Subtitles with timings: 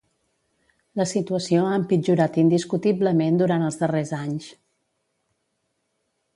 [1.01, 4.51] La situació ha empitjorat indiscutiblement durant els darrers anys.